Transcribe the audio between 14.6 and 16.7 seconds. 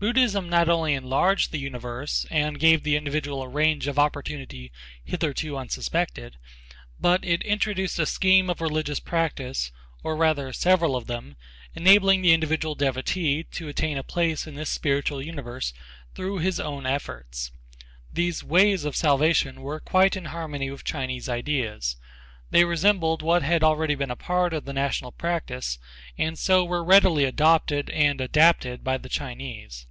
spiritual universe through his